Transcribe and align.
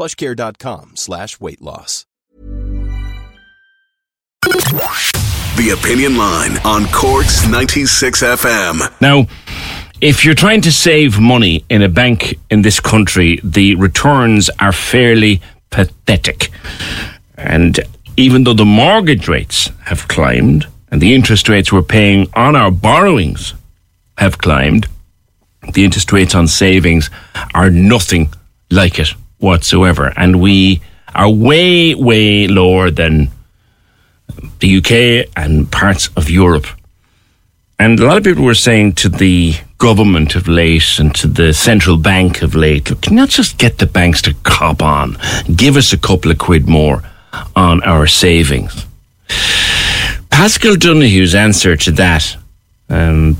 plushcare.com 0.00 0.92
slash 0.96 1.38
weight 1.40 1.60
loss. 1.60 2.06
The 5.56 5.76
Opinion 5.78 6.16
Line 6.16 6.56
on 6.64 6.86
Cork's 6.86 7.46
96 7.46 8.22
FM. 8.22 9.00
Now, 9.02 9.26
if 10.00 10.24
you're 10.24 10.34
trying 10.34 10.62
to 10.62 10.72
save 10.72 11.20
money 11.20 11.66
in 11.68 11.82
a 11.82 11.88
bank 11.88 12.38
in 12.48 12.62
this 12.62 12.80
country, 12.80 13.40
the 13.44 13.74
returns 13.74 14.48
are 14.58 14.72
fairly 14.72 15.42
pathetic. 15.68 16.50
And 17.36 17.78
even 18.16 18.44
though 18.44 18.54
the 18.54 18.64
mortgage 18.64 19.28
rates 19.28 19.70
have 19.84 20.08
climbed 20.08 20.66
and 20.90 21.02
the 21.02 21.14
interest 21.14 21.50
rates 21.50 21.70
we're 21.70 21.82
paying 21.82 22.26
on 22.32 22.56
our 22.56 22.70
borrowings 22.70 23.52
have 24.16 24.38
climbed, 24.38 24.86
the 25.74 25.84
interest 25.84 26.10
rates 26.10 26.34
on 26.34 26.48
savings 26.48 27.10
are 27.54 27.68
nothing 27.68 28.30
like 28.70 28.98
it 28.98 29.14
whatsoever. 29.40 30.12
And 30.16 30.40
we 30.40 30.80
are 31.14 31.28
way, 31.28 31.94
way 31.94 32.46
lower 32.46 32.90
than 32.90 33.30
the 34.60 34.76
UK 34.76 35.28
and 35.36 35.70
parts 35.70 36.08
of 36.16 36.30
Europe. 36.30 36.66
And 37.78 37.98
a 37.98 38.06
lot 38.06 38.18
of 38.18 38.24
people 38.24 38.44
were 38.44 38.54
saying 38.54 38.94
to 38.96 39.08
the 39.08 39.54
government 39.78 40.34
of 40.34 40.46
late 40.46 40.98
and 40.98 41.14
to 41.14 41.26
the 41.26 41.54
central 41.54 41.96
bank 41.96 42.42
of 42.42 42.54
late, 42.54 42.90
look, 42.90 43.10
not 43.10 43.30
just 43.30 43.56
get 43.56 43.78
the 43.78 43.86
banks 43.86 44.20
to 44.22 44.34
cop 44.42 44.82
on? 44.82 45.16
Give 45.56 45.76
us 45.76 45.92
a 45.92 45.98
couple 45.98 46.30
of 46.30 46.38
quid 46.38 46.68
more 46.68 47.02
on 47.56 47.82
our 47.84 48.06
savings. 48.06 48.86
Paschal 50.28 50.76
Donohoe's 50.76 51.34
answer 51.34 51.76
to 51.76 51.90
that 51.92 52.36
um, 52.90 53.36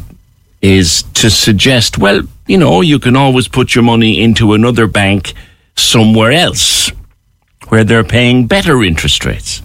is 0.63 1.03
to 1.15 1.29
suggest, 1.31 1.99
well, 1.99 2.23
you 2.47 2.57
know, 2.57 2.81
you 2.81 2.99
can 2.99 3.17
always 3.17 3.47
put 3.47 3.75
your 3.75 3.85
money 3.85 4.23
into 4.23 4.55
another 4.55 4.87
bank 4.87 5.35
somewhere 5.81 6.33
else 6.33 6.91
where 7.69 7.85
they're 7.85 8.05
paying 8.05 8.47
better 8.47 8.83
interest 8.83 9.25
rates. 9.25 9.63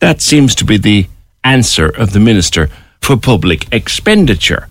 That 0.00 0.22
seems 0.22 0.54
to 0.56 0.64
be 0.64 0.78
the 0.78 1.06
answer 1.44 1.86
of 1.86 2.12
the 2.12 2.20
Minister 2.20 2.70
for 3.00 3.16
Public 3.16 3.72
Expenditure. 3.72 4.68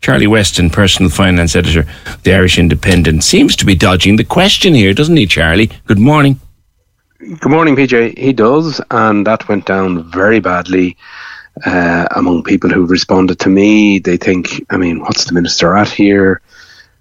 Charlie 0.00 0.26
Weston, 0.26 0.70
personal 0.70 1.10
finance 1.10 1.54
editor, 1.54 1.86
the 2.24 2.34
Irish 2.34 2.58
Independent, 2.58 3.22
seems 3.22 3.54
to 3.56 3.64
be 3.64 3.74
dodging 3.74 4.16
the 4.16 4.24
question 4.24 4.74
here, 4.74 4.94
doesn't 4.94 5.16
he, 5.16 5.26
Charlie? 5.26 5.70
Good 5.86 6.00
morning. 6.00 6.40
Good 7.18 7.52
morning, 7.52 7.76
PJ. 7.76 8.18
He 8.18 8.32
does, 8.32 8.80
and 8.90 9.24
that 9.28 9.48
went 9.48 9.66
down 9.66 10.10
very 10.10 10.40
badly 10.40 10.96
uh, 11.64 12.06
among 12.16 12.42
people 12.42 12.68
who 12.68 12.84
responded 12.84 13.38
to 13.40 13.48
me. 13.48 14.00
They 14.00 14.16
think, 14.16 14.64
I 14.70 14.76
mean, 14.76 15.00
what's 15.00 15.24
the 15.26 15.34
minister 15.34 15.76
at 15.76 15.88
here? 15.88 16.40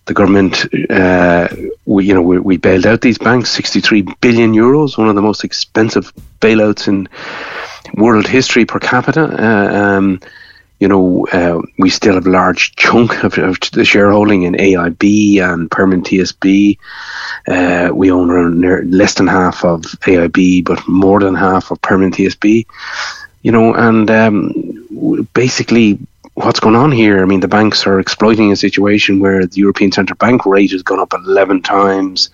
The 0.06 0.14
government, 0.14 0.66
uh, 0.90 1.48
we 1.86 2.06
you 2.06 2.14
know, 2.14 2.22
we, 2.22 2.40
we 2.40 2.58
bailed 2.58 2.88
out 2.88 3.02
these 3.02 3.18
banks, 3.18 3.52
sixty-three 3.52 4.04
billion 4.20 4.54
euros, 4.54 4.98
one 4.98 5.10
of 5.10 5.16
the 5.16 5.22
most 5.22 5.44
expensive 5.44 6.12
bailouts 6.40 6.88
in 6.88 7.08
world 7.96 8.28
history 8.28 8.66
per 8.66 8.80
capita. 8.80 9.24
Uh, 9.24 9.76
um, 9.76 10.20
you 10.82 10.88
know, 10.88 11.28
uh, 11.32 11.62
we 11.78 11.92
still 11.92 12.16
have 12.16 12.26
a 12.26 12.30
large 12.30 12.76
chunk 12.76 13.24
of, 13.24 13.38
of, 13.38 13.60
the 13.72 13.86
shareholding 13.86 14.44
in 14.44 14.56
AIB 14.56 15.40
and 15.40 15.70
Permanent 15.70 16.08
TSB. 16.08 16.80
Uh, 17.48 17.94
we 17.94 18.12
own 18.12 18.32
around 18.32 18.92
less 18.92 19.14
than 19.14 19.28
half 19.28 19.64
of 19.64 19.82
AIB, 19.82 20.66
but 20.66 20.86
more 20.88 21.20
than 21.20 21.36
half 21.36 21.70
of 21.70 21.80
Permanent 21.84 22.16
TSB. 22.16 22.66
You 23.44 23.52
know, 23.52 23.76
and 23.76 24.10
um, 24.10 25.28
basically, 25.34 26.00
what's 26.36 26.60
going 26.60 26.76
on 26.76 26.92
here? 26.92 27.22
I 27.22 27.26
mean, 27.26 27.40
the 27.40 27.48
banks 27.48 27.86
are 27.86 28.00
exploiting 28.00 28.52
a 28.52 28.56
situation 28.56 29.20
where 29.20 29.46
the 29.46 29.60
European 29.60 29.92
Central 29.92 30.18
Bank 30.18 30.46
rate 30.46 30.72
has 30.72 30.84
gone 30.84 31.00
up 31.00 31.14
11 31.14 31.62
times. 31.62 32.30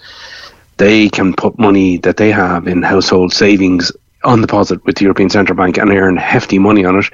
They 0.77 1.09
can 1.09 1.33
put 1.33 1.57
money 1.57 1.97
that 1.99 2.17
they 2.17 2.31
have 2.31 2.67
in 2.67 2.83
household 2.83 3.33
savings 3.33 3.91
on 4.23 4.41
deposit 4.41 4.83
with 4.85 4.97
the 4.97 5.03
European 5.03 5.29
Central 5.29 5.55
Bank 5.55 5.77
and 5.77 5.91
earn 5.91 6.17
hefty 6.17 6.59
money 6.59 6.85
on 6.85 6.99
it. 6.99 7.05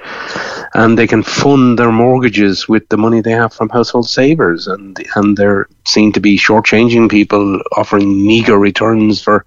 And 0.74 0.98
they 0.98 1.06
can 1.06 1.22
fund 1.22 1.78
their 1.78 1.92
mortgages 1.92 2.68
with 2.68 2.88
the 2.88 2.96
money 2.96 3.20
they 3.20 3.30
have 3.30 3.52
from 3.52 3.68
household 3.68 4.08
savers. 4.08 4.66
And, 4.66 4.98
and 5.14 5.36
they're 5.36 5.68
seen 5.86 6.12
to 6.12 6.20
be 6.20 6.36
shortchanging 6.36 7.10
people, 7.10 7.60
offering 7.76 8.26
meager 8.26 8.58
returns 8.58 9.22
for 9.22 9.44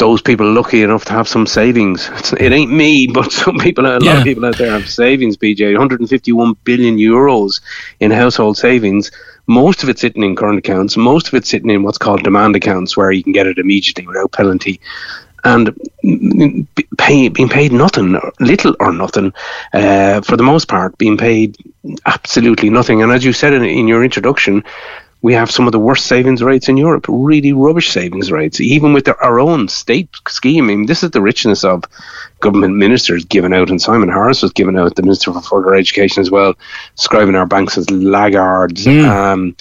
those 0.00 0.22
people 0.22 0.48
are 0.48 0.52
lucky 0.52 0.82
enough 0.82 1.04
to 1.06 1.12
have 1.12 1.28
some 1.28 1.46
savings. 1.46 2.10
It's, 2.14 2.32
it 2.34 2.52
ain't 2.52 2.72
me, 2.72 3.06
but 3.14 3.32
some 3.32 3.58
people, 3.58 3.86
a 3.86 4.00
Yeah. 4.00 4.10
lot 4.10 4.18
of 4.18 4.24
people 4.24 4.44
out 4.46 4.58
there 4.58 4.72
have 4.72 4.88
savings. 4.88 5.36
PJ, 5.36 5.72
151 5.72 6.56
billion 6.64 6.98
euros 6.98 7.60
in 8.00 8.10
household 8.10 8.58
savings. 8.58 9.12
Most 9.46 9.82
of 9.84 9.88
it 9.88 9.98
sitting 9.98 10.24
in 10.24 10.36
current 10.36 10.58
accounts. 10.58 10.96
Most 10.96 11.28
of 11.28 11.34
it 11.34 11.46
sitting 11.46 11.70
in 11.70 11.82
what's 11.84 11.98
called 11.98 12.24
demand 12.24 12.56
accounts, 12.56 12.96
where 12.96 13.12
you 13.12 13.22
can 13.22 13.32
get 13.32 13.46
it 13.46 13.58
immediately 13.58 14.06
without 14.06 14.32
penalty. 14.32 14.80
And 15.44 15.74
pay, 16.98 17.28
being 17.28 17.48
paid 17.48 17.72
nothing, 17.72 18.18
little 18.40 18.76
or 18.80 18.92
nothing, 18.92 19.32
uh, 19.72 20.20
for 20.22 20.36
the 20.36 20.42
most 20.42 20.68
part, 20.68 20.98
being 20.98 21.16
paid 21.16 21.56
absolutely 22.06 22.70
nothing. 22.70 23.02
And 23.02 23.12
as 23.12 23.24
you 23.24 23.32
said 23.32 23.54
in, 23.54 23.64
in 23.64 23.88
your 23.88 24.04
introduction, 24.04 24.62
we 25.22 25.34
have 25.34 25.50
some 25.50 25.66
of 25.66 25.72
the 25.72 25.78
worst 25.78 26.06
savings 26.06 26.42
rates 26.42 26.68
in 26.68 26.76
Europe, 26.76 27.04
really 27.08 27.52
rubbish 27.52 27.90
savings 27.90 28.32
rates, 28.32 28.60
even 28.60 28.92
with 28.92 29.04
their, 29.04 29.22
our 29.22 29.38
own 29.38 29.68
state 29.68 30.08
scheme. 30.28 30.64
I 30.64 30.68
mean, 30.68 30.86
this 30.86 31.02
is 31.02 31.10
the 31.10 31.20
richness 31.20 31.62
of 31.62 31.84
government 32.40 32.76
ministers 32.76 33.24
given 33.24 33.52
out, 33.52 33.70
and 33.70 33.80
Simon 33.80 34.08
Harris 34.08 34.42
was 34.42 34.52
given 34.52 34.78
out, 34.78 34.96
the 34.96 35.02
Minister 35.02 35.32
for 35.32 35.42
Further 35.42 35.74
Education 35.74 36.22
as 36.22 36.30
well, 36.30 36.54
describing 36.96 37.34
our 37.34 37.46
banks 37.46 37.76
as 37.76 37.90
laggards. 37.90 38.86
Um, 38.86 39.56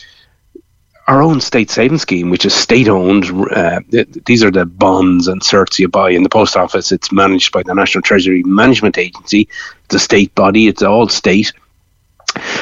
our 1.07 1.23
own 1.23 1.41
state 1.41 1.71
savings 1.71 2.03
scheme, 2.03 2.29
which 2.29 2.45
is 2.45 2.53
state 2.53 2.87
owned, 2.87 3.25
uh, 3.51 3.81
th- 3.89 4.07
these 4.27 4.43
are 4.43 4.51
the 4.51 4.65
bonds 4.65 5.27
and 5.27 5.41
certs 5.41 5.79
you 5.79 5.87
buy 5.87 6.11
in 6.11 6.21
the 6.21 6.29
post 6.29 6.55
office. 6.55 6.91
It's 6.91 7.11
managed 7.11 7.51
by 7.51 7.63
the 7.63 7.73
National 7.73 8.03
Treasury 8.03 8.43
Management 8.43 8.97
Agency. 8.97 9.49
It's 9.85 9.95
a 9.95 9.99
state 9.99 10.33
body, 10.35 10.67
it's 10.67 10.83
all 10.83 11.09
state 11.09 11.51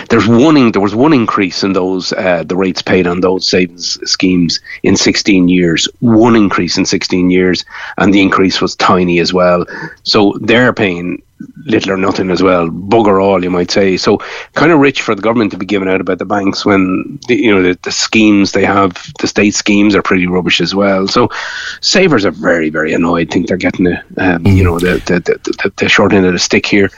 there's 0.10 0.28
one 0.28 0.72
there 0.72 0.82
was 0.82 0.96
one 0.96 1.14
increase 1.14 1.64
in 1.64 1.74
those 1.74 2.14
uh, 2.14 2.44
the 2.44 2.56
rates 2.56 2.82
paid 2.82 3.08
on 3.08 3.22
those 3.22 3.50
savings 3.50 4.00
schemes 4.10 4.60
in 4.84 4.96
16 4.96 5.48
years. 5.48 5.88
One 6.00 6.36
increase 6.36 6.78
in 6.78 6.86
16 6.86 7.30
years 7.30 7.66
and 7.98 8.14
the 8.14 8.22
increase 8.22 8.62
was 8.62 8.76
tiny 8.76 9.20
as 9.20 9.34
well. 9.34 9.66
So 10.04 10.38
they're 10.42 10.74
paying 10.74 11.22
little 11.66 11.92
or 11.92 11.98
nothing 11.98 12.32
as 12.32 12.42
well. 12.42 12.68
Bugger 12.70 13.22
all 13.22 13.44
you 13.44 13.50
might 13.50 13.70
say. 13.70 13.98
So 13.98 14.18
kind 14.54 14.72
of 14.72 14.80
rich 14.80 15.02
for 15.02 15.14
the 15.14 15.22
government 15.22 15.52
to 15.52 15.58
be 15.58 15.66
giving 15.66 15.90
out 15.90 16.02
about 16.02 16.18
the 16.18 16.26
banks 16.26 16.66
when 16.66 17.20
the, 17.28 17.36
you 17.36 17.54
know 17.54 17.62
the, 17.62 17.78
the 17.84 17.92
schemes 17.92 18.54
they 18.54 18.66
have 18.66 19.12
the 19.20 19.28
state 19.28 19.54
schemes 19.54 19.96
are 19.96 20.02
pretty 20.02 20.28
rubbish 20.28 20.62
as 20.62 20.74
well. 20.74 21.08
So 21.08 21.30
savers 21.82 22.26
are 22.26 22.32
very 22.32 22.70
very 22.70 22.94
annoyed. 22.94 23.30
Think 23.30 23.48
they're 23.48 23.58
getting 23.58 23.86
the 23.86 24.04
um, 24.18 24.46
you 24.46 24.64
know 24.64 24.80
the 24.80 24.96
the, 25.06 25.20
the, 25.20 25.52
the 25.64 25.74
the 25.78 25.90
short 25.90 26.14
end 26.14 26.26
of 26.26 26.34
the 26.34 26.40
stick 26.40 26.66
here 26.66 26.90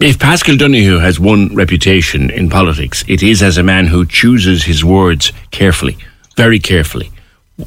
If 0.00 0.18
Paschal 0.18 0.56
Donohoe 0.56 0.98
has 0.98 1.20
one 1.20 1.54
reputation 1.54 2.30
in 2.30 2.48
politics, 2.50 3.04
it 3.06 3.22
is 3.22 3.42
as 3.42 3.58
a 3.58 3.62
man 3.62 3.86
who 3.86 4.04
chooses 4.04 4.64
his 4.64 4.84
words 4.84 5.32
carefully, 5.50 5.96
very 6.36 6.58
carefully. 6.58 7.10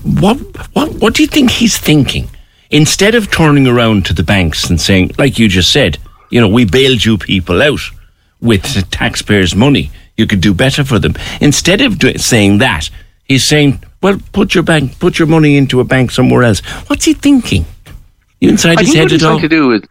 What, 0.03 0.37
what, 0.73 0.95
what 0.95 1.13
do 1.13 1.23
you 1.23 1.27
think 1.27 1.51
he's 1.51 1.77
thinking? 1.77 2.27
Instead 2.71 3.15
of 3.15 3.31
turning 3.31 3.67
around 3.67 4.05
to 4.07 4.13
the 4.13 4.23
banks 4.23 4.69
and 4.69 4.81
saying, 4.81 5.11
like 5.17 5.39
you 5.39 5.47
just 5.47 5.71
said, 5.71 5.97
you 6.29 6.41
know, 6.41 6.49
we 6.49 6.65
bailed 6.65 7.05
you 7.05 7.17
people 7.17 7.61
out 7.61 7.79
with 8.41 8.89
taxpayers' 8.91 9.55
money. 9.55 9.91
You 10.17 10.27
could 10.27 10.41
do 10.41 10.53
better 10.53 10.83
for 10.83 10.99
them. 10.99 11.13
Instead 11.39 11.81
of 11.81 11.99
do, 11.99 12.17
saying 12.17 12.57
that, 12.57 12.89
he's 13.23 13.47
saying, 13.47 13.83
well, 14.01 14.19
put 14.33 14.55
your 14.55 14.63
bank, 14.63 14.99
put 14.99 15.19
your 15.19 15.27
money 15.27 15.55
into 15.57 15.79
a 15.79 15.83
bank 15.83 16.11
somewhere 16.11 16.43
else. 16.43 16.59
What's 16.87 17.05
he 17.05 17.13
thinking? 17.13 17.65
You 18.41 18.49
inside 18.49 18.79
his 18.79 18.93
head 18.93 19.03
What 19.03 19.13
at 19.13 19.23
all? 19.23 19.39
To 19.39 19.47
do 19.47 19.71
is, 19.71 19.81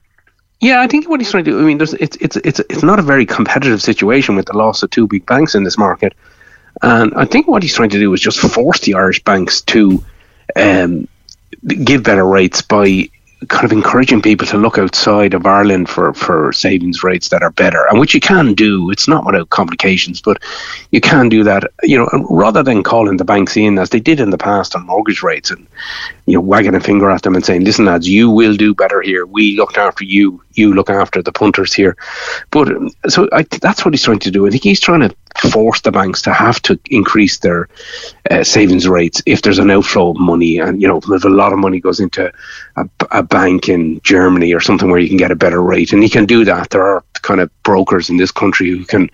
yeah, 0.60 0.80
I 0.80 0.86
think 0.86 1.08
what 1.08 1.20
he's 1.20 1.30
trying 1.30 1.44
to 1.44 1.50
do. 1.50 1.60
I 1.60 1.64
mean, 1.64 1.78
there's, 1.78 1.94
it's 1.94 2.16
it's 2.16 2.36
it's 2.36 2.60
it's 2.60 2.82
not 2.82 2.98
a 2.98 3.02
very 3.02 3.26
competitive 3.26 3.82
situation 3.82 4.36
with 4.36 4.46
the 4.46 4.56
loss 4.56 4.82
of 4.82 4.90
two 4.90 5.06
big 5.06 5.26
banks 5.26 5.54
in 5.54 5.64
this 5.64 5.76
market, 5.76 6.14
and 6.82 7.12
I 7.14 7.24
think 7.24 7.46
what 7.48 7.62
he's 7.62 7.74
trying 7.74 7.90
to 7.90 7.98
do 7.98 8.12
is 8.14 8.20
just 8.20 8.38
force 8.40 8.80
the 8.80 8.94
Irish 8.94 9.22
banks 9.24 9.60
to 9.62 10.02
um, 10.56 11.08
give 11.84 12.02
better 12.02 12.26
rates 12.26 12.62
by 12.62 13.08
kind 13.48 13.64
of 13.64 13.72
encouraging 13.72 14.22
people 14.22 14.46
to 14.46 14.58
look 14.58 14.78
outside 14.78 15.34
of 15.34 15.46
Ireland 15.46 15.88
for, 15.88 16.14
for 16.14 16.52
savings 16.52 17.02
rates 17.02 17.28
that 17.28 17.42
are 17.42 17.50
better, 17.50 17.86
and 17.88 17.98
which 17.98 18.14
you 18.14 18.20
can 18.20 18.54
do. 18.54 18.90
It's 18.90 19.08
not 19.08 19.24
without 19.24 19.50
complications, 19.50 20.20
but 20.20 20.42
you 20.90 21.00
can 21.00 21.28
do 21.28 21.44
that. 21.44 21.64
You 21.82 21.98
know, 21.98 22.26
rather 22.30 22.62
than 22.62 22.82
calling 22.82 23.16
the 23.16 23.24
banks 23.24 23.56
in 23.56 23.78
as 23.78 23.90
they 23.90 24.00
did 24.00 24.20
in 24.20 24.30
the 24.30 24.38
past 24.38 24.74
on 24.74 24.86
mortgage 24.86 25.22
rates, 25.22 25.50
and 25.50 25.66
you 26.26 26.34
know, 26.34 26.40
wagging 26.40 26.74
a 26.74 26.80
finger 26.80 27.10
at 27.10 27.22
them 27.22 27.34
and 27.34 27.44
saying, 27.44 27.64
"Listen, 27.64 27.84
lads, 27.84 28.08
you 28.08 28.30
will 28.30 28.56
do 28.56 28.74
better 28.74 29.02
here. 29.02 29.26
We 29.26 29.56
looked 29.56 29.78
after 29.78 30.04
you. 30.04 30.42
You 30.52 30.72
look 30.72 30.90
after 30.90 31.22
the 31.22 31.32
punters 31.32 31.72
here." 31.72 31.96
But 32.50 32.68
so 33.08 33.28
I, 33.32 33.42
that's 33.60 33.84
what 33.84 33.94
he's 33.94 34.02
trying 34.02 34.20
to 34.20 34.30
do. 34.30 34.46
I 34.46 34.50
think 34.50 34.62
he's 34.62 34.80
trying 34.80 35.00
to 35.00 35.14
force 35.38 35.80
the 35.80 35.92
banks 35.92 36.22
to 36.22 36.32
have 36.32 36.60
to 36.62 36.78
increase 36.90 37.38
their 37.38 37.68
uh, 38.30 38.44
savings 38.44 38.88
rates 38.88 39.22
if 39.26 39.42
there's 39.42 39.58
an 39.58 39.70
outflow 39.70 40.10
of 40.10 40.16
money, 40.16 40.58
and 40.58 40.80
you 40.80 40.88
know, 40.88 40.98
if 40.98 41.24
a 41.24 41.28
lot 41.28 41.52
of 41.52 41.58
money 41.58 41.80
goes 41.80 42.00
into 42.00 42.32
a, 42.76 42.88
a 43.10 43.22
bank 43.22 43.68
in 43.68 44.00
Germany 44.02 44.52
or 44.54 44.60
something 44.60 44.90
where 44.90 45.00
you 45.00 45.08
can 45.08 45.16
get 45.16 45.30
a 45.30 45.36
better 45.36 45.62
rate, 45.62 45.92
and 45.92 46.02
you 46.02 46.10
can 46.10 46.26
do 46.26 46.44
that. 46.44 46.70
There 46.70 46.82
are 46.82 47.04
kind 47.22 47.40
of 47.40 47.50
brokers 47.62 48.10
in 48.10 48.18
this 48.18 48.30
country 48.30 48.68
who 48.68 48.84
can 48.84 49.10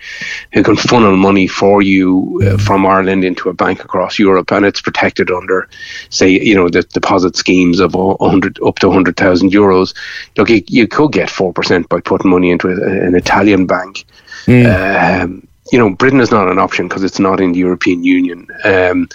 who 0.52 0.62
can 0.62 0.76
funnel 0.76 1.17
money 1.17 1.46
for 1.46 1.81
you 1.81 2.40
uh, 2.44 2.58
from 2.58 2.84
Ireland 2.84 3.25
into 3.25 3.49
a 3.49 3.55
bank 3.55 3.84
across 3.84 4.19
Europe, 4.19 4.52
and 4.52 4.66
it's 4.66 4.81
protected 4.81 5.31
under, 5.31 5.69
say, 6.11 6.28
you 6.28 6.55
know, 6.55 6.69
the 6.69 6.82
deposit 6.82 7.37
schemes 7.37 7.81
of 7.81 7.94
100 7.94 8.58
up 8.62 8.78
to 8.81 8.88
100,000 8.88 9.50
euros. 9.52 9.94
Look, 10.37 10.50
you, 10.50 10.62
you 10.66 10.87
could 10.87 11.12
get 11.12 11.31
four 11.31 11.52
percent 11.52 11.88
by 11.88 12.00
putting 12.00 12.31
money 12.31 12.50
into 12.50 12.69
a, 12.69 13.06
an 13.06 13.14
Italian 13.14 13.66
bank. 13.66 14.05
Mm. 14.46 15.23
Um, 15.23 15.49
you 15.70 15.78
know, 15.78 15.90
Britain 15.90 16.20
is 16.20 16.31
not 16.31 16.50
an 16.50 16.58
option 16.58 16.88
because 16.88 17.05
it's 17.05 17.19
not 17.19 17.40
in 17.40 17.52
the 17.52 17.58
European 17.58 18.02
Union. 18.02 18.46
Um, 18.64 19.08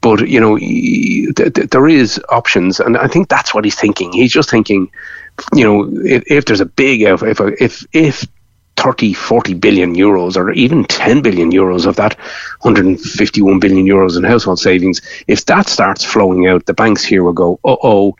but 0.00 0.28
you 0.28 0.40
know, 0.40 0.58
th- 0.58 1.54
th- 1.54 1.70
there 1.70 1.88
is 1.88 2.20
options, 2.30 2.80
and 2.80 2.96
I 2.96 3.06
think 3.06 3.28
that's 3.28 3.54
what 3.54 3.64
he's 3.64 3.76
thinking. 3.76 4.12
He's 4.12 4.32
just 4.32 4.50
thinking, 4.50 4.90
you 5.54 5.64
know, 5.64 5.90
if, 6.04 6.24
if 6.26 6.44
there's 6.44 6.60
a 6.60 6.66
big 6.66 7.02
if 7.02 7.22
if 7.22 7.86
if 7.92 8.26
30, 8.76 9.12
40 9.12 9.54
billion 9.54 9.94
euros, 9.94 10.36
or 10.36 10.50
even 10.52 10.84
10 10.84 11.20
billion 11.20 11.52
euros 11.52 11.86
of 11.86 11.96
that 11.96 12.18
151 12.62 13.60
billion 13.60 13.84
euros 13.84 14.16
in 14.16 14.24
household 14.24 14.58
savings, 14.58 15.02
if 15.26 15.44
that 15.46 15.68
starts 15.68 16.02
flowing 16.02 16.46
out, 16.46 16.64
the 16.64 16.72
banks 16.72 17.04
here 17.04 17.22
will 17.22 17.34
go, 17.34 17.60
uh 17.64 17.76
oh, 17.82 18.16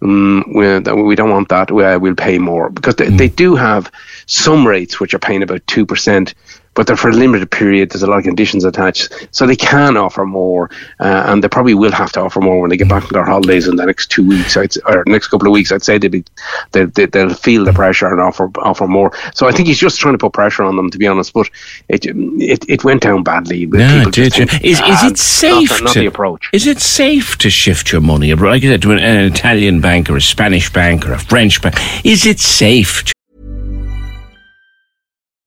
um, 0.00 0.44
we, 0.54 0.78
we 0.78 1.14
don't 1.14 1.30
want 1.30 1.48
that. 1.50 1.70
We, 1.70 1.96
will 1.98 2.14
pay 2.14 2.38
more 2.38 2.70
because 2.70 2.96
they, 2.96 3.06
mm. 3.06 3.18
they 3.18 3.28
do 3.28 3.54
have 3.56 3.90
some 4.26 4.66
rates 4.66 4.98
which 5.00 5.12
are 5.12 5.18
paying 5.18 5.42
about 5.42 5.66
two 5.66 5.84
percent 5.84 6.34
but 6.78 6.86
they're 6.86 6.96
for 6.96 7.08
a 7.08 7.12
limited 7.12 7.50
period. 7.50 7.90
There's 7.90 8.04
a 8.04 8.06
lot 8.06 8.18
of 8.18 8.24
conditions 8.24 8.64
attached, 8.64 9.12
so 9.32 9.48
they 9.48 9.56
can 9.56 9.96
offer 9.96 10.24
more, 10.24 10.70
uh, 11.00 11.24
and 11.26 11.42
they 11.42 11.48
probably 11.48 11.74
will 11.74 11.90
have 11.90 12.12
to 12.12 12.20
offer 12.20 12.40
more 12.40 12.60
when 12.60 12.70
they 12.70 12.76
get 12.76 12.88
back 12.88 13.02
from 13.02 13.14
their 13.14 13.24
holidays 13.24 13.66
in 13.66 13.74
the 13.74 13.84
next 13.84 14.12
two 14.12 14.24
weeks 14.24 14.56
I'd, 14.56 14.76
or 14.86 15.02
next 15.08 15.26
couple 15.26 15.48
of 15.48 15.52
weeks. 15.52 15.72
I'd 15.72 15.82
say 15.82 15.98
they'll 15.98 16.12
be 16.12 16.22
they, 16.70 16.84
they, 16.84 17.06
they'll 17.06 17.34
feel 17.34 17.64
the 17.64 17.72
pressure 17.72 18.06
and 18.06 18.20
offer 18.20 18.48
offer 18.58 18.86
more. 18.86 19.10
So 19.34 19.48
I 19.48 19.50
think 19.50 19.66
he's 19.66 19.80
just 19.80 19.98
trying 19.98 20.14
to 20.14 20.18
put 20.18 20.32
pressure 20.34 20.62
on 20.62 20.76
them, 20.76 20.88
to 20.90 20.98
be 20.98 21.08
honest. 21.08 21.32
But 21.32 21.50
it 21.88 22.06
it, 22.06 22.64
it 22.68 22.84
went 22.84 23.02
down 23.02 23.24
badly. 23.24 23.68
Yeah, 23.72 24.04
did 24.04 24.36
you? 24.36 24.44
Is, 24.62 24.78
is 24.78 25.02
it 25.02 25.18
safe? 25.18 25.70
Not, 25.70 25.82
not 25.82 25.92
to, 25.94 25.98
the 25.98 26.06
approach. 26.06 26.48
Is 26.52 26.68
it 26.68 26.78
safe 26.78 27.36
to 27.38 27.50
shift 27.50 27.90
your 27.90 28.02
money, 28.02 28.32
like 28.32 28.62
I 28.62 28.66
said, 28.68 28.82
to 28.82 28.92
an, 28.92 29.00
an 29.00 29.24
Italian 29.24 29.80
bank 29.80 30.08
or 30.08 30.16
a 30.16 30.20
Spanish 30.20 30.72
bank 30.72 31.08
or 31.08 31.12
a 31.12 31.18
French 31.18 31.60
bank? 31.60 31.74
Is 32.04 32.24
it 32.24 32.38
safe? 32.38 33.02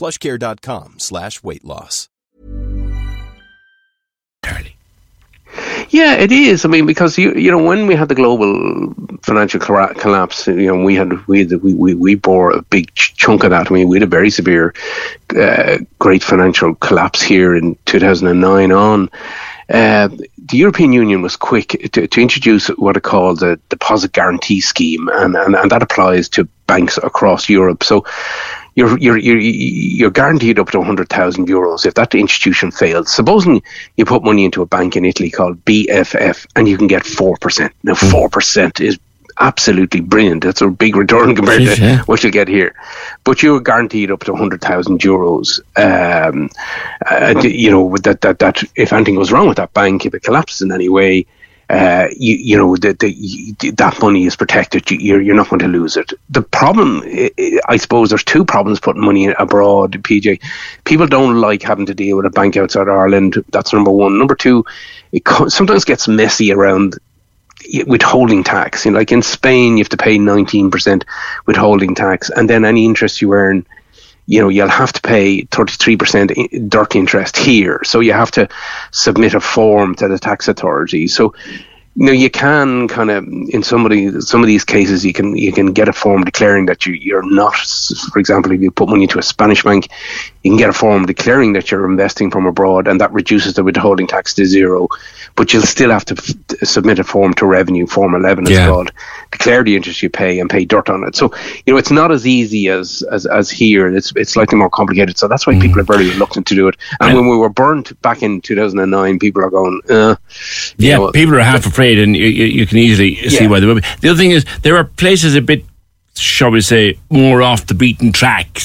plushcare.com 0.00 0.98
slash 0.98 1.42
weight 1.42 1.64
loss. 1.64 2.08
Yeah, 5.90 6.14
it 6.14 6.30
is. 6.30 6.64
I 6.64 6.68
mean, 6.68 6.86
because 6.86 7.18
you 7.18 7.34
you 7.34 7.50
know 7.50 7.62
when 7.62 7.88
we 7.88 7.96
had 7.96 8.08
the 8.08 8.14
global 8.14 8.94
financial 9.22 9.58
collapse, 9.58 10.46
you 10.46 10.68
know 10.68 10.84
we 10.84 10.94
had 10.94 11.26
we 11.26 11.44
we 11.46 11.74
we, 11.74 11.94
we 11.94 12.14
bore 12.14 12.52
a 12.52 12.62
big 12.62 12.94
chunk 12.94 13.42
of 13.42 13.50
that. 13.50 13.70
I 13.70 13.74
mean, 13.74 13.88
we 13.88 13.96
had 13.96 14.04
a 14.04 14.16
very 14.18 14.30
severe, 14.30 14.72
uh, 15.36 15.78
great 15.98 16.22
financial 16.22 16.76
collapse 16.76 17.20
here 17.20 17.56
in 17.56 17.76
2009 17.86 18.70
on. 18.70 19.10
Uh, 19.68 20.08
the 20.08 20.58
European 20.58 20.92
Union 20.92 21.22
was 21.22 21.36
quick 21.36 21.90
to, 21.92 22.06
to 22.06 22.20
introduce 22.20 22.68
what 22.68 22.96
it 22.96 23.02
called 23.02 23.40
the 23.40 23.58
deposit 23.68 24.12
guarantee 24.12 24.60
scheme, 24.60 25.08
and, 25.14 25.36
and, 25.36 25.54
and 25.54 25.70
that 25.70 25.82
applies 25.82 26.28
to 26.28 26.44
banks 26.66 26.98
across 26.98 27.48
Europe. 27.48 27.82
So 27.82 28.04
you're 28.74 28.98
you're 28.98 29.18
you're, 29.18 29.38
you're 29.38 30.10
guaranteed 30.10 30.58
up 30.58 30.70
to 30.70 30.78
100,000 30.78 31.48
euros 31.48 31.86
if 31.86 31.94
that 31.94 32.14
institution 32.14 32.70
fails. 32.70 33.12
Supposing 33.12 33.62
you 33.96 34.04
put 34.04 34.24
money 34.24 34.44
into 34.44 34.62
a 34.62 34.66
bank 34.66 34.96
in 34.96 35.04
Italy 35.04 35.30
called 35.30 35.64
BFF 35.64 36.46
and 36.56 36.68
you 36.68 36.76
can 36.76 36.86
get 36.86 37.02
4%. 37.02 37.70
Now 37.82 37.94
4% 37.94 38.78
hmm. 38.78 38.84
is 38.84 38.98
absolutely 39.40 40.00
brilliant. 40.00 40.44
That's 40.44 40.60
a 40.60 40.68
big 40.68 40.96
return 40.96 41.34
compared 41.34 41.62
to 41.62 41.80
yeah. 41.80 42.02
what 42.02 42.22
you 42.22 42.30
get 42.30 42.46
here. 42.46 42.74
But 43.24 43.42
you're 43.42 43.60
guaranteed 43.60 44.10
up 44.10 44.24
to 44.24 44.32
100,000 44.32 45.00
euros. 45.00 45.60
Um, 45.76 46.50
and, 47.10 47.42
you 47.44 47.70
know, 47.70 47.96
that, 47.98 48.20
that, 48.20 48.38
that 48.38 48.62
if 48.76 48.92
anything 48.92 49.16
goes 49.16 49.32
wrong 49.32 49.48
with 49.48 49.56
that 49.56 49.72
bank, 49.72 50.04
if 50.04 50.14
it 50.14 50.22
collapses 50.22 50.60
in 50.60 50.72
any 50.72 50.88
way, 50.88 51.26
uh, 51.70 52.08
you, 52.16 52.34
you 52.34 52.56
know 52.56 52.76
the, 52.76 52.92
that 53.76 54.02
money 54.02 54.26
is 54.26 54.34
protected. 54.34 54.90
You're 54.90 55.20
you're 55.20 55.36
not 55.36 55.48
going 55.50 55.60
to 55.60 55.68
lose 55.68 55.96
it. 55.96 56.12
The 56.28 56.42
problem, 56.42 57.02
I 57.68 57.76
suppose, 57.76 58.08
there's 58.08 58.24
two 58.24 58.44
problems 58.44 58.80
putting 58.80 59.04
money 59.04 59.28
abroad. 59.28 59.92
PJ, 59.92 60.42
people 60.84 61.06
don't 61.06 61.40
like 61.40 61.62
having 61.62 61.86
to 61.86 61.94
deal 61.94 62.16
with 62.16 62.26
a 62.26 62.30
bank 62.30 62.56
outside 62.56 62.88
Ireland. 62.88 63.44
That's 63.50 63.72
number 63.72 63.92
one. 63.92 64.18
Number 64.18 64.34
two, 64.34 64.64
it 65.12 65.22
sometimes 65.46 65.84
gets 65.84 66.08
messy 66.08 66.52
around 66.52 66.98
withholding 67.86 68.42
tax. 68.42 68.84
You 68.84 68.90
know, 68.90 68.98
like 68.98 69.12
in 69.12 69.22
Spain, 69.22 69.76
you 69.76 69.84
have 69.84 69.90
to 69.90 69.96
pay 69.96 70.18
19% 70.18 71.04
withholding 71.46 71.94
tax, 71.94 72.30
and 72.30 72.50
then 72.50 72.64
any 72.64 72.84
interest 72.84 73.22
you 73.22 73.32
earn 73.32 73.64
you 74.26 74.40
know, 74.40 74.48
you'll 74.48 74.68
have 74.68 74.92
to 74.92 75.00
pay 75.00 75.42
33% 75.44 76.68
dirty 76.68 76.98
interest 76.98 77.36
here. 77.36 77.80
So 77.84 78.00
you 78.00 78.12
have 78.12 78.30
to 78.32 78.48
submit 78.90 79.34
a 79.34 79.40
form 79.40 79.94
to 79.96 80.08
the 80.08 80.18
tax 80.18 80.48
authority. 80.48 81.08
So 81.08 81.34
you 82.00 82.06
know, 82.06 82.12
you 82.12 82.30
can 82.30 82.88
kind 82.88 83.10
of 83.10 83.26
in 83.28 83.62
somebody 83.62 84.22
some 84.22 84.40
of 84.40 84.46
these 84.46 84.64
cases 84.64 85.04
you 85.04 85.12
can 85.12 85.36
you 85.36 85.52
can 85.52 85.74
get 85.74 85.86
a 85.86 85.92
form 85.92 86.24
declaring 86.24 86.64
that 86.64 86.86
you 86.86 86.94
you're 86.94 87.28
not. 87.30 87.54
For 88.10 88.18
example, 88.18 88.52
if 88.52 88.60
you 88.62 88.70
put 88.70 88.88
money 88.88 89.02
into 89.02 89.18
a 89.18 89.22
Spanish 89.22 89.62
bank, 89.62 89.86
you 90.42 90.50
can 90.50 90.56
get 90.56 90.70
a 90.70 90.72
form 90.72 91.04
declaring 91.04 91.52
that 91.52 91.70
you're 91.70 91.84
investing 91.84 92.30
from 92.30 92.46
abroad, 92.46 92.88
and 92.88 92.98
that 93.02 93.12
reduces 93.12 93.52
the 93.52 93.62
withholding 93.62 94.06
tax 94.06 94.32
to 94.34 94.46
zero. 94.46 94.88
But 95.36 95.52
you'll 95.52 95.62
still 95.76 95.90
have 95.90 96.06
to 96.06 96.14
f- 96.16 96.68
submit 96.68 96.98
a 96.98 97.04
form 97.04 97.34
to 97.34 97.44
revenue, 97.46 97.86
Form 97.86 98.14
11 98.14 98.44
it's 98.46 98.52
Yeah. 98.52 98.66
called, 98.66 98.90
declare 99.30 99.62
the 99.62 99.76
interest 99.76 100.02
you 100.02 100.08
pay 100.10 100.40
and 100.40 100.48
pay 100.50 100.64
DIRT 100.64 100.88
on 100.88 101.04
it. 101.06 101.14
So 101.16 101.30
you 101.66 101.72
know 101.74 101.78
it's 101.78 101.90
not 101.90 102.10
as 102.10 102.26
easy 102.26 102.68
as 102.68 103.04
as, 103.12 103.26
as 103.26 103.50
here. 103.50 103.94
It's 103.94 104.10
it's 104.16 104.32
slightly 104.32 104.56
more 104.56 104.70
complicated. 104.70 105.18
So 105.18 105.28
that's 105.28 105.46
why 105.46 105.54
Mm. 105.54 105.60
people 105.60 105.80
are 105.82 105.84
very 105.94 106.08
reluctant 106.08 106.46
to 106.46 106.54
do 106.54 106.66
it. 106.68 106.76
And 107.00 107.14
when 107.14 107.28
we 107.28 107.36
were 107.36 107.50
burnt 107.50 108.00
back 108.00 108.22
in 108.22 108.40
2009, 108.40 109.18
people 109.18 109.44
are 109.44 109.50
going, 109.50 109.80
uh, 109.90 110.14
you 110.78 110.88
Yeah, 110.88 110.96
know, 110.96 111.10
people 111.12 111.34
are 111.36 111.40
half 111.40 111.66
afraid, 111.66 111.89
and 111.98 112.16
you, 112.16 112.26
you, 112.26 112.66
can 112.66 112.78
easily 112.78 113.16
see 113.28 113.46
why 113.46 113.60
they 113.60 113.66
will 113.66 113.76
be. 113.76 113.84
The 114.00 114.10
other 114.10 114.18
thing 114.18 114.30
is, 114.30 114.44
there 114.62 114.76
are 114.76 114.84
places 114.84 115.34
a 115.34 115.40
bit, 115.40 115.64
shall 116.14 116.50
we 116.50 116.60
say, 116.60 116.98
more 117.10 117.42
off 117.42 117.66
the 117.66 117.74
beaten 117.74 118.12
track. 118.12 118.60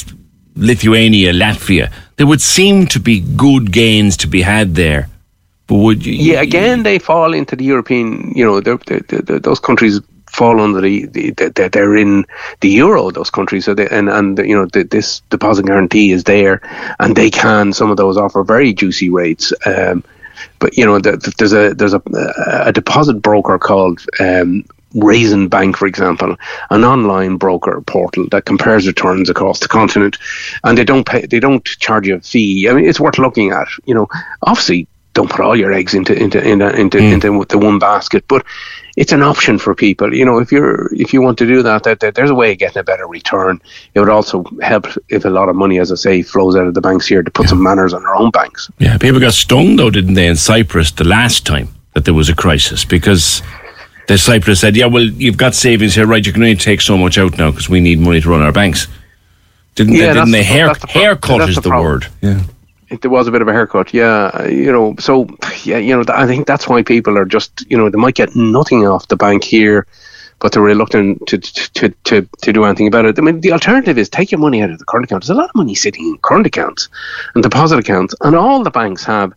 Lithuania, 0.55 1.33
Latvia. 1.33 1.91
There 2.15 2.27
would 2.27 2.41
seem 2.41 2.87
to 2.87 2.99
be 2.99 3.19
good 3.19 3.71
gains 3.71 4.17
to 4.17 4.27
be 4.27 4.41
had 4.41 4.75
there. 4.75 5.09
But 5.67 5.75
would 5.75 6.05
you? 6.05 6.13
Yeah, 6.13 6.41
again, 6.41 6.83
they 6.83 6.99
fall 6.99 7.33
into 7.33 7.55
the 7.55 7.65
European. 7.65 8.31
You 8.35 8.45
know, 8.45 8.59
they're, 8.61 8.77
they 8.77 8.99
they 8.99 9.39
those 9.39 9.59
countries 9.59 9.99
fall 10.27 10.59
under 10.59 10.81
the, 10.81 11.05
the, 11.05 11.31
the 11.31 11.69
they're 11.71 11.97
in 11.97 12.25
the 12.61 12.69
euro. 12.69 13.09
Those 13.09 13.29
countries, 13.29 13.65
so 13.65 13.73
they, 13.73 13.87
and 13.89 14.09
and 14.09 14.37
you 14.37 14.55
know 14.55 14.65
the, 14.65 14.83
this 14.83 15.21
deposit 15.29 15.65
guarantee 15.65 16.11
is 16.11 16.23
there, 16.23 16.61
and 16.99 17.15
they 17.15 17.31
can 17.31 17.73
some 17.73 17.89
of 17.89 17.97
those 17.97 18.17
offer 18.17 18.43
very 18.43 18.73
juicy 18.73 19.09
rates. 19.09 19.51
Um, 19.65 20.03
but 20.59 20.77
you 20.77 20.85
know, 20.85 20.99
the, 20.99 21.11
the- 21.17 21.33
there's 21.37 21.53
a 21.53 21.73
there's 21.73 21.93
a 21.93 22.01
a 22.65 22.71
deposit 22.71 23.15
broker 23.21 23.57
called. 23.57 24.01
Um, 24.19 24.65
Raisin 24.97 25.49
Bank, 25.49 25.75
for 25.75 25.87
example, 25.87 26.37
an 26.69 26.85
online 26.85 27.35
broker 27.35 27.81
portal 27.81 28.27
that 28.31 28.45
compares 28.45 28.87
returns 28.87 29.29
across 29.29 29.59
the 29.59 29.67
continent, 29.67 30.17
and 30.63 30.77
they 30.77 30.85
don't 30.85 31.05
pay, 31.05 31.25
they 31.25 31.41
don't 31.41 31.65
charge 31.65 32.07
you 32.07 32.15
a 32.15 32.21
fee. 32.21 32.69
I 32.69 32.73
mean, 32.73 32.87
it's 32.87 32.97
worth 33.01 33.17
looking 33.17 33.51
at. 33.51 33.67
You 33.83 33.93
know, 33.93 34.07
obviously, 34.43 34.87
don't 35.13 35.29
put 35.29 35.41
all 35.41 35.53
your 35.55 35.73
eggs 35.73 35.93
into 35.93 36.13
into 36.17 36.41
into 36.41 36.73
into, 36.79 36.97
into 36.99 37.45
the 37.49 37.57
one 37.57 37.77
basket, 37.77 38.23
but 38.29 38.45
it's 38.95 39.11
an 39.11 39.21
option 39.21 39.57
for 39.57 39.75
people. 39.75 40.13
You 40.13 40.23
know, 40.25 40.39
if 40.39 40.51
you're 40.51 40.93
if 40.93 41.13
you 41.13 41.21
want 41.21 41.37
to 41.39 41.45
do 41.47 41.61
that, 41.63 41.83
that, 41.83 41.99
that 41.99 42.15
there's 42.15 42.29
a 42.29 42.35
way 42.35 42.51
of 42.53 42.57
getting 42.57 42.79
a 42.79 42.83
better 42.83 43.07
return. 43.07 43.61
It 43.93 43.99
would 43.99 44.09
also 44.09 44.43
help 44.61 44.87
if 45.09 45.25
a 45.25 45.29
lot 45.29 45.49
of 45.49 45.55
money, 45.55 45.79
as 45.79 45.91
I 45.91 45.95
say, 45.95 46.21
flows 46.23 46.55
out 46.55 46.67
of 46.67 46.73
the 46.73 46.81
banks 46.81 47.05
here 47.07 47.21
to 47.21 47.29
put 47.31 47.49
some 47.49 47.61
manners 47.61 47.93
on 47.93 48.05
our 48.05 48.15
own 48.15 48.31
banks. 48.31 48.69
Yeah, 48.79 48.97
people 48.97 49.19
got 49.19 49.33
stung 49.33 49.75
though, 49.75 49.89
didn't 49.89 50.13
they, 50.13 50.27
in 50.27 50.35
Cyprus 50.35 50.91
the 50.91 51.03
last 51.03 51.45
time 51.45 51.67
that 51.93 52.05
there 52.05 52.13
was 52.13 52.29
a 52.29 52.35
crisis 52.35 52.85
because 52.85 53.41
the 54.07 54.17
Cyprus 54.17 54.59
said, 54.61 54.75
"Yeah, 54.75 54.85
well, 54.85 55.03
you've 55.03 55.37
got 55.37 55.55
savings 55.55 55.95
here, 55.95 56.05
right? 56.05 56.25
You 56.25 56.31
can 56.31 56.43
only 56.43 56.55
take 56.55 56.79
so 56.81 56.97
much 56.97 57.17
out 57.17 57.37
now 57.37 57.51
because 57.51 57.67
we 57.69 57.79
need 57.81 57.99
money 57.99 58.21
to 58.21 58.29
run 58.29 58.41
our 58.41 58.51
banks." 58.51 58.87
Didn't 59.75 59.93
Yeah, 59.95 59.99
they? 59.99 60.13
Didn't 60.13 60.15
that's 60.17 60.31
they? 60.31 60.37
the- 60.39 60.43
Hair, 60.43 60.67
that's 60.67 60.79
the 60.79 60.87
pro- 60.87 61.01
haircut 61.01 61.37
that's 61.39 61.49
is 61.49 61.55
the 61.55 61.61
the 61.61 61.69
word. 61.69 62.07
Yeah. 62.21 62.41
It, 62.89 63.01
there 63.01 63.11
was 63.11 63.27
a 63.27 63.31
bit 63.31 63.41
of 63.41 63.47
a 63.47 63.53
haircut, 63.53 63.93
yeah. 63.93 64.31
uh, 64.33 64.43
You 64.43 64.71
know, 64.71 64.95
so 64.99 65.27
yeah, 65.63 65.77
you 65.77 65.95
know, 65.95 66.03
I 66.09 66.27
think 66.27 66.45
that's 66.45 66.67
why 66.67 66.83
people 66.83 67.17
are 67.17 67.25
just, 67.25 67.65
you 67.69 67.77
know, 67.77 67.89
they 67.89 67.97
might 67.97 68.15
get 68.15 68.35
nothing 68.35 68.87
off 68.87 69.07
the 69.07 69.15
bank 69.15 69.43
here, 69.43 69.87
but 70.39 70.51
they're 70.51 70.61
reluctant 70.61 71.25
to 71.27 71.37
to 71.39 71.89
to 72.03 72.21
to 72.43 72.53
do 72.53 72.63
anything 72.63 72.87
about 72.87 73.05
it. 73.05 73.17
I 73.17 73.21
mean, 73.21 73.41
the 73.41 73.53
alternative 73.53 73.97
is 73.97 74.09
take 74.09 74.31
your 74.31 74.39
money 74.39 74.61
out 74.61 74.69
of 74.69 74.77
the 74.77 74.85
current 74.85 75.05
account. 75.05 75.23
There's 75.23 75.35
a 75.37 75.41
lot 75.41 75.49
of 75.49 75.55
money 75.55 75.73
sitting 75.75 76.05
in 76.09 76.17
current 76.19 76.45
accounts 76.45 76.89
and 77.33 77.41
deposit 77.43 77.79
accounts, 77.79 78.13
and 78.21 78.35
all 78.35 78.63
the 78.63 78.71
banks 78.71 79.03
have 79.05 79.33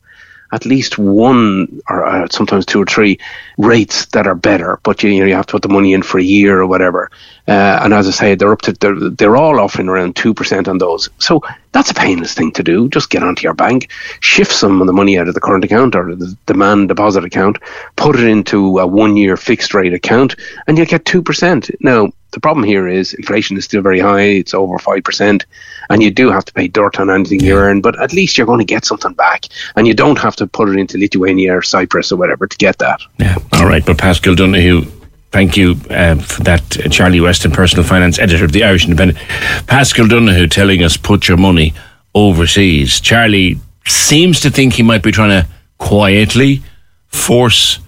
at 0.52 0.64
least 0.64 0.98
one 0.98 1.80
or 1.88 2.06
uh, 2.06 2.26
sometimes 2.30 2.64
two 2.64 2.80
or 2.82 2.86
three 2.86 3.18
rates 3.58 4.06
that 4.06 4.26
are 4.26 4.34
better, 4.34 4.80
but 4.82 5.02
you, 5.02 5.10
you 5.10 5.20
know 5.20 5.26
you 5.26 5.34
have 5.34 5.46
to 5.46 5.52
put 5.52 5.62
the 5.62 5.68
money 5.68 5.92
in 5.92 6.02
for 6.02 6.18
a 6.18 6.22
year 6.22 6.60
or 6.60 6.66
whatever. 6.66 7.10
Uh, 7.48 7.80
and 7.82 7.94
as 7.94 8.06
I 8.06 8.10
say, 8.10 8.34
they're 8.34 8.52
up 8.52 8.60
to 8.62 8.72
they're, 8.74 8.94
they're 9.10 9.36
all 9.36 9.58
offering 9.58 9.88
around 9.88 10.16
two 10.16 10.34
percent 10.34 10.68
on 10.68 10.78
those. 10.78 11.08
So 11.18 11.42
that's 11.72 11.90
a 11.90 11.94
painless 11.94 12.34
thing 12.34 12.52
to 12.52 12.62
do. 12.62 12.88
Just 12.90 13.08
get 13.08 13.22
onto 13.22 13.42
your 13.42 13.54
bank, 13.54 13.90
shift 14.20 14.52
some 14.52 14.80
of 14.82 14.86
the 14.86 14.92
money 14.92 15.18
out 15.18 15.28
of 15.28 15.34
the 15.34 15.40
current 15.40 15.64
account 15.64 15.94
or 15.94 16.14
the 16.14 16.36
demand 16.46 16.88
deposit 16.88 17.24
account, 17.24 17.58
put 17.96 18.16
it 18.16 18.24
into 18.24 18.78
a 18.78 18.86
one-year 18.86 19.36
fixed 19.36 19.72
rate 19.72 19.94
account, 19.94 20.36
and 20.66 20.76
you'll 20.76 20.86
get 20.86 21.06
two 21.06 21.22
percent. 21.22 21.70
Now 21.80 22.10
the 22.32 22.40
problem 22.40 22.64
here 22.66 22.86
is 22.86 23.14
inflation 23.14 23.56
is 23.56 23.64
still 23.64 23.80
very 23.80 24.00
high; 24.00 24.20
it's 24.20 24.52
over 24.52 24.78
five 24.78 25.02
percent, 25.02 25.46
and 25.88 26.02
you 26.02 26.10
do 26.10 26.30
have 26.30 26.44
to 26.44 26.52
pay 26.52 26.68
DIRT 26.68 27.00
on 27.00 27.08
anything 27.08 27.40
you 27.40 27.56
earn. 27.56 27.80
But 27.80 27.98
at 27.98 28.12
least 28.12 28.36
you're 28.36 28.46
going 28.46 28.58
to 28.58 28.74
get 28.74 28.84
something 28.84 29.14
back, 29.14 29.46
and 29.74 29.86
you 29.86 29.94
don't 29.94 30.18
have 30.18 30.36
to 30.36 30.46
put 30.46 30.68
it 30.68 30.76
into 30.76 30.98
Lithuania 30.98 31.56
or 31.56 31.62
Cyprus 31.62 32.12
or 32.12 32.16
whatever 32.16 32.46
to 32.46 32.56
get 32.58 32.76
that. 32.78 33.00
Yeah. 33.18 33.36
All 33.54 33.66
right. 33.66 33.84
But 33.84 33.96
Paschal 33.96 34.34
Donohoe, 34.34 34.82
thank 35.30 35.56
you 35.56 35.76
uh, 35.90 36.16
for 36.16 36.42
that. 36.44 36.78
Uh, 36.78 36.88
Charlie 36.88 37.20
Weston, 37.20 37.50
personal 37.50 37.84
finance 37.84 38.18
editor 38.18 38.44
of 38.44 38.52
the 38.52 38.64
Irish 38.64 38.84
Independent. 38.84 39.18
Paschal 39.66 40.06
Donohoe 40.08 40.46
telling 40.46 40.82
us 40.82 40.96
put 40.96 41.28
your 41.28 41.36
money 41.36 41.74
overseas. 42.14 43.00
Charlie 43.00 43.58
seems 43.86 44.40
to 44.40 44.50
think 44.50 44.74
he 44.74 44.82
might 44.82 45.02
be 45.02 45.12
trying 45.12 45.42
to 45.42 45.48
quietly 45.78 46.62
force 47.06 47.78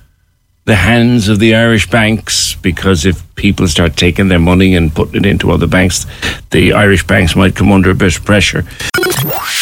the 0.65 0.77
hands 0.77 1.29
of 1.29 1.39
the 1.39 1.55
Irish 1.55 1.91
banks 1.91 2.55
because 2.55 3.05
if 3.05 3.23
people 3.35 3.67
start 3.67 3.97
taking 3.97 4.29
their 4.29 4.39
money 4.39 4.75
and 4.77 4.95
putting 4.95 5.25
it 5.25 5.27
into 5.27 5.51
other 5.51 5.67
banks, 5.67 6.07
the 6.51 6.73
Irish 6.75 7.05
banks 7.07 7.35
might 7.35 7.57
come 7.57 7.73
under 7.73 7.91
a 7.91 7.95
bit 7.95 8.17
of 8.17 8.25
pressure. 8.25 8.65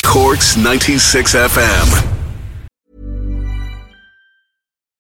Corks 0.05 0.57
96 0.57 1.35
FM. 1.35 2.18